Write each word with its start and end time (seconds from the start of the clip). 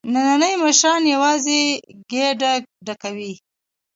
نني 0.13 0.51
مشران 0.63 1.03
یوازې 1.13 1.59
ګېډه 2.11 2.53
ډکوي. 2.85 3.33